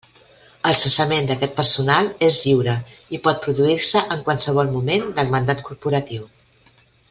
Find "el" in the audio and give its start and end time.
0.69-0.77